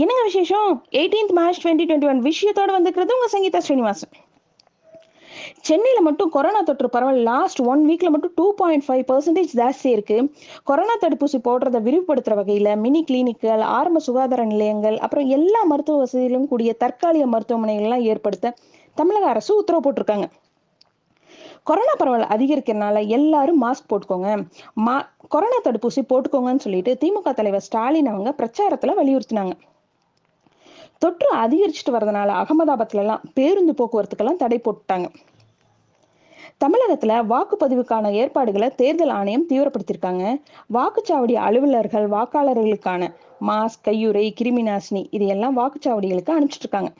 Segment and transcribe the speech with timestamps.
[0.00, 0.84] என்னங்க விசேஷம்?
[0.90, 4.12] Eighteenth March twenty twenty one விஷயத்தோட வந்துக்கிறது உங்கள் சங்கீதா ஸ்ரீனிவாசன்.
[5.60, 10.16] சென்னையில் மட்டும் கொரோனா தொற்று பரவல் லாஸ்ட் ஒன் வீக்ல மட்டும் டூ பாயிண்ட் ஃபைவ் பர்சன்டேஜ் ஜாஸ்தி இருக்கு.
[10.64, 16.72] கொரோனா தடுப்பூசி போடுறத விரிவுபடுத்துற வகையில மினி கிளினிக்குகள் ஆரம்ப சுகாதார நிலையங்கள் அப்புறம் எல்லா மருத்துவ வசதியிலும் கூடிய
[16.72, 18.54] தற்காலிக மருத்துவமனைகள்லாம் ஏற்படுத்த
[18.94, 20.28] தமிழக அரசு உத்தரவு போட்டிருக்காங்க.
[21.62, 24.30] கொரோனா பரவல் அதிகரிக்கிறதுனால எல்லாரும் மாஸ்க் போட்டுக்கோங்க.
[24.74, 24.96] மா
[25.28, 29.52] கொரோனா தடுப்பூசி போட்டுக்கோங்கன்னு சொல்லிட்டு திமுக தலைவர் ஸ்டாலின் அவங்க பிரச்சாரத்துல வலியுறுத்தினாங்க.
[31.02, 35.08] தொற்று அதிகரிச்சுட்டு வரதுனால அகமதாபாத்ல எல்லாம் பேருந்து போக்குவரத்துக்கெல்லாம் தடை போட்டுட்டாங்க.
[36.64, 40.24] தமிழகத்துல வாக்குப்பதிவுக்கான ஏற்பாடுகளை தேர்தல் ஆணையம் தீவிரப்படுத்தியிருக்காங்க
[40.76, 43.08] வாக்குச்சாவடி அலுவலர்கள் வாக்காளர்களுக்கான
[43.48, 46.92] மாஸ்க் கையுறை கிருமி நாசினி இது எல்லாம் வாக்குச்சாவடிகளுக்கு அனுப்பிச்சிட்டு இருக்காங்க.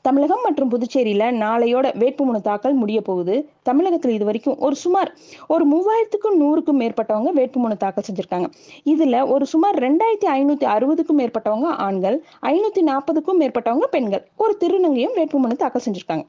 [0.00, 5.12] தமிழகம் மற்றும் புதுச்சேரியில நாளையோட வேட்புமனு தாக்கல் முடிய போகுது தமிழகத்தில் இது வரைக்கும் ஒரு சுமார்
[5.48, 8.48] ஒரு மூவாயிரத்துக்கும் நூறுக்கும் மேற்பட்டவங்க வேட்புமனு தாக்கல் செஞ்சிருக்காங்க.
[8.84, 14.24] இதுல ஒரு சுமார் ரெண்டாயிரத்தி ஐநூத்தி அறுபதுக்கும் மேற்பட்டவங்க ஆண்கள் ஐநூத்தி நாற்பதுக்கும் மேற்பட்டவங்க பெண்கள்.
[14.36, 16.24] ஒரு திருநங்கையும் வேட்புமனு தாக்கல் செஞ்சிருக்காங்க.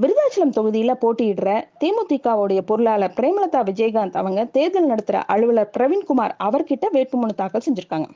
[0.00, 7.66] விருதாச்சலம் தொகுதியில போட்டியிடுற தேமுதிகவுடைய பொருளாளர் பிரேமலதா விஜயகாந்த் அவங்க தேர்தல் நடத்துற அலுவலர் பிரவீன்குமார் அவர்கிட்ட வேட்புமனு தாக்கல்
[7.66, 8.08] செஞ்சிருக்காங்க.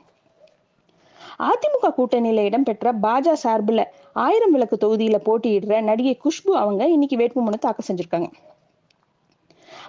[1.39, 3.83] அதிமுக கூட்டணியில இடம்பெற்ற பாஜக சார்பில்
[4.13, 8.29] ஆயிரம் விளக்கு தொகுதியில போட்டியிடுற நடிகை குஷ்பு அவங்க இன்னைக்கு வேட்புமனு தாக்கல் செஞ்சிருக்காங்க.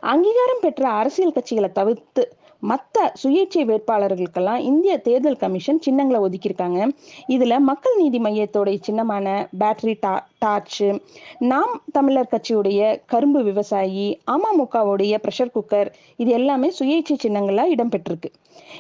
[0.03, 2.23] அங்கீகாரம் பெற்ற அரசியல் கட்சிகளை தவிர்த்து
[2.61, 6.89] மற்ற சுயேட்சை வேட்பாளர்களுக்கெல்லாம் இந்திய தேர்தல் கமிஷன் சின்னங்களை ஒதுக்கியிருக்காங்க.
[7.29, 11.01] இதுல மக்கள் நீதி மையத்தோடைய சின்னமான பேட்டரி டா டார்ச்சு
[11.39, 18.31] நாம் தமிழர் கட்சியுடைய கரும்பு விவசாயி அமமுகவுடைய ப்ரெஷர் குக்கர் இது எல்லாமே சுயேட்சை சின்னங்களாக இடம்பெற்றிருக்கு.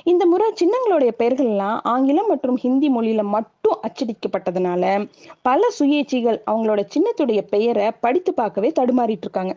[0.04, 5.08] இந்த முறை சின்னங்களுடைய பெயர்கள் எல்லாம் ஆங்கிலம் மற்றும் ஹிந்தி மொழியில மட்டும் அச்சடிக்கப்பட்டதுனால
[5.42, 9.54] பல சுயேட்சிகள் அவங்களோட சின்னத்துடைய பெயரை படித்து பார்க்கவே தடுமாறிட்டு இருக்காங்க.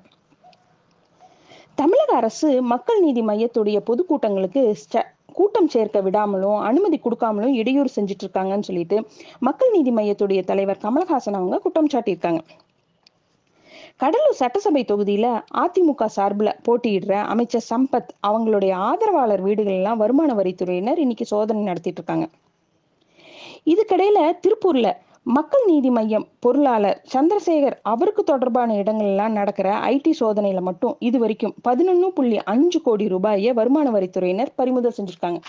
[1.79, 4.61] தமிழக அரசு மக்கள் நீதி மையத்துடைய பொதுக்கூட்டங்களுக்கு
[5.33, 8.97] கூட்டம் சேர்க்க விடாமலும் அனுமதி கொடுக்காமலும் இடையூறு செஞ்சுட்டு இருக்காங்கன்னு சொல்லிட்டு
[9.39, 12.41] மக்கள் நீதி மையத்துடைய தலைவர் கமல்ஹாசன் அவங்க குற்றம் சாட்டியிருக்காங்க.
[13.97, 15.27] கடலூர் சட்டசபை தொகுதியில
[15.61, 22.27] அதிமுக சார்பில் போட்டியிடுற அமைச்சர் சம்பத் அவங்களுடைய ஆதரவாளர் வீடுகள்லாம் வருமான வரித்துறையினர் இன்னைக்கு சோதனை நடத்திட்டு இருக்காங்க
[23.65, 24.89] இதுக்கிடையில திருப்பூர்ல
[25.25, 31.53] மக்கள் நீதி மையம் பொருளாளர் சந்திரசேகர் அவருக்கு தொடர்பான இடங்கள் எல்லாம் நடக்கிற ஐடி சோதனையில மட்டும் இது வரைக்கும்
[31.67, 35.39] பதினொன்னு புள்ளி அஞ்சு கோடி ரூபாயை வருமான வரித்துறையினர் பறிமுதல் செஞ்சிருக்காங்க.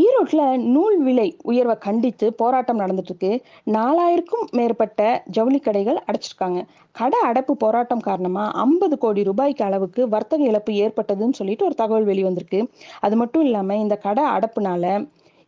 [0.00, 0.42] ஈரோட்ல
[0.74, 3.32] நூல் விலை உயர்வை கண்டித்து போராட்டம் நடந்துட்டு இருக்கு
[3.76, 5.00] நாலாயிரக்கும் மேற்பட்ட
[5.36, 6.60] ஜவுளி கடைகள் அடைச்சிருக்காங்க.
[6.92, 12.62] கடை அடைப்பு போராட்டம் காரணமா ஐம்பது கோடி ரூபாய்க்கு அளவுக்கு வர்த்தக இழப்பு ஏற்பட்டதுன்னு சொல்லிட்டு ஒரு தகவல் வெளிவந்திருக்கு.
[13.00, 14.84] அது மட்டும் இல்லாம இந்த கடை அடைப்புனால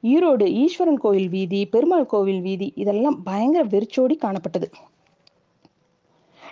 [0.03, 4.69] ஈரோடு ஈஸ்வரன் கோவில் வீதி பெருமாள் கோவில் வீதி இதெல்லாம் பயங்கர வெறிச்சோடி காணப்பட்டது.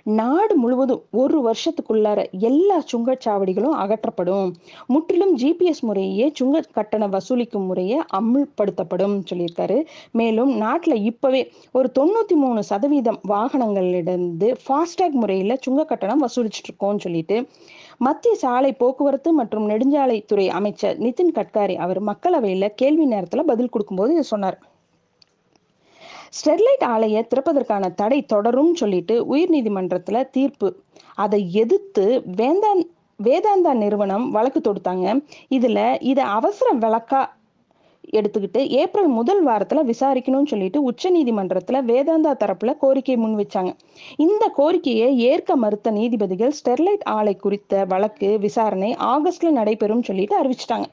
[0.06, 4.52] நாடு முழுவதும் ஒரு வருஷத்துக்குள்ளார எல்லா சுங்கச்சாவடிகளும் அகற்றப்படும்.
[4.86, 9.82] முற்றிலும் ஜிபிஎஸ் முறையே சுங்க கட்டண வசூலிக்கும் முறையை அமுல்படுத்தப்படும் சொல்லியிருக்காரு.
[10.12, 17.48] மேலும் நாட்டில் இப்பவே ஒரு தொண்ணூத்தி மூணு சதவீதம் வாகனங்களிலிருந்து ஃபாஸ்டேக் முறையில் சுங்க கட்டணம் வசூலிச்சுட்டு இருக்கோம்னு சொல்லிட்டு
[17.98, 24.22] மத்திய சாலை போக்குவரத்து மற்றும் நெடுஞ்சாலைத்துறை அமைச்சர் நிதின் கட்காரி அவர் மக்களவையில் கேள்வி நேரத்தில் பதில் கொடுக்கும்போது இதை
[24.22, 24.58] சொன்னார்.
[26.36, 30.76] ஸ்டெர்லைட் ஆலையை திறப்பதற்கான தடை தொடரும் சொல்லிட்டு உயர்நீதிமன்றத்துல தீர்ப்பு.
[31.14, 32.82] அதை எதிர்த்து வேந்தான்
[33.22, 35.24] வேதாந்தா நிறுவனம் வழக்கு தொடுத்தாங்க.
[35.50, 37.34] இதுல இதை அவசர வழக்கா
[38.12, 43.76] எடுத்துக்கிட்டு ஏப்ரல் முதல் வாரத்துல விசாரிக்கணும்னு சொல்லிட்டு உச்ச நீதிமன்றத்துல வேதாந்தா தரப்புல கோரிக்கை முன் வச்சாங்க.
[44.16, 50.84] இந்த கோரிக்கையை ஏற்க மறுத்த நீதிபதிகள் ஸ்டெர்லைட் ஆலை குறித்த வழக்கு விசாரணை ஆகஸ்ட்ல நடைபெறும் சொல்லிட்டு அறிவிச்சிட்டாங்க.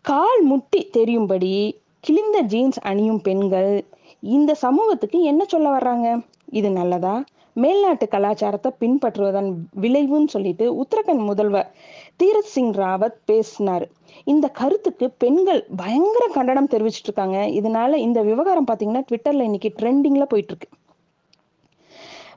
[0.00, 3.84] கால் முட்டி தெரியும்படி கிழிந்த ஜீன்ஸ் அணியும் பெண்கள்
[4.20, 6.24] இந்த சமூகத்துக்கு என்ன சொல்ல வர்றாங்க?
[6.48, 7.24] இது நல்லதா?
[7.56, 9.50] மேல்நாட்டு கலாச்சாரத்தை பின்பற்றுவதன்
[9.80, 11.72] விளைவுன்னு சொல்லிட்டு உத்தரகண்ட் முதல்வர்
[12.16, 13.88] தீரத் சிங் ராவத் பேசினார்.
[14.24, 17.38] இந்த கருத்துக்கு பெண்கள் பயங்கர கண்டனம் தெரிவிச்சிட்டு இருக்காங்க.
[17.38, 20.68] இதனால இந்த விவகாரம் பார்த்தீங்கன்னா ட்விட்டர்ல இன்னைக்கு ட்ரெண்டிங்ல போயிட்டு இருக்கு.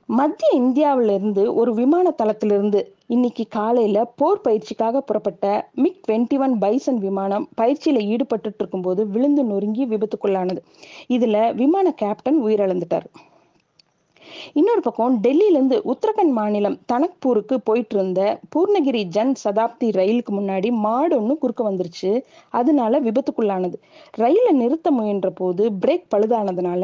[0.09, 6.97] மத்திய இந்தியாவில இருந்து ஒரு விமான தளத்திலிருந்து இன்னைக்கு காலையில போர் பயிற்சிக்காக புறப்பட்ட மிக் டுவெண்ட்டி ஒன் பைசன்
[6.97, 10.61] விமானம் பயிற்சியில ஈடுபட்டு இருக்கும்போது விழுந்து நொறுங்கி விபத்துக்குள்ளானது.
[11.09, 13.07] இதுல விமான கேப்டன் உயிரிழந்துட்டார்.
[14.53, 18.21] இன்னொரு பக்கம் டெல்லியிலேருந்து உத்தரகண்ட் மாநிலம் தனக்பூருக்கு போயிட்டு இருந்த
[18.55, 22.11] பூர்ணகிரி ஜன் சதாப்தி ரயிலுக்கு முன்னாடி மாடு ஒன்று குறுக்க வந்துருச்சு.
[22.53, 23.77] அதனால விபத்துக்குள்ளானது.
[24.13, 26.83] ரயிலை நிறுத்த முயன்ற போது பிரேக் பழுதானதுனால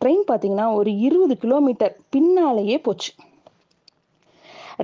[0.00, 3.12] ட்ரெயின் பார்த்தீங்கன்னா ஒரு இருபது கிலோமீட்டர் பின்னாலேயே போச்சு.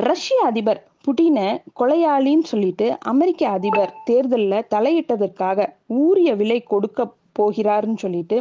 [0.09, 1.47] ரஷ்ய அதிபர் புட்டினை
[1.81, 5.69] கொலையாளின்னு சொல்லிட்டு அமெரிக்க அதிபர் தேர்தலில் தலையிட்டதற்காக
[6.03, 7.09] ஊரிய விலை கொடுக்க
[7.39, 8.37] போகிறாருன்னு சொல்லிட்டு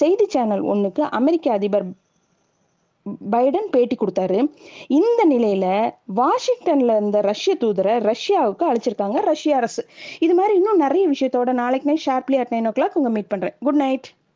[0.00, 1.86] செய்தி சேனல் ஒன்றுக்கு அமெரிக்க அதிபர்
[3.32, 4.38] பைடன் பேட்டி கொடுத்தாரு.
[4.98, 5.66] இந்த நிலையில
[6.20, 9.82] வாஷிங்டன்ல இருந்த ரஷ்ய தூதரை ரஷ்யாவுக்கு அழைச்சிருக்காங்க ரஷ்ய அரசு.
[10.20, 13.54] இது மாதிரி இன்னும் நிறைய விஷயத்தோட நாளைக்கு night sharply at nine o'clock உங்க மீட் பண்றேன்.
[13.60, 14.08] Good night